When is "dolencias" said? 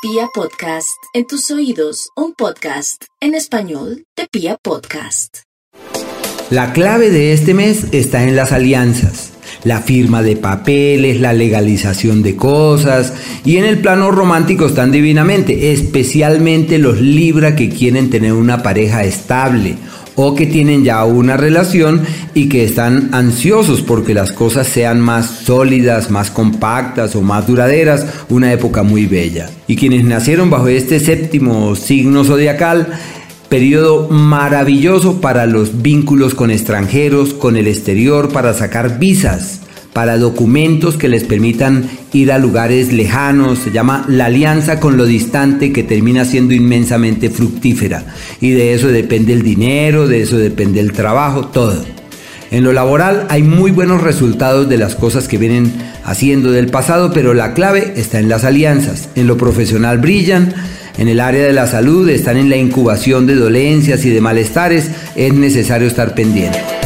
63.34-64.04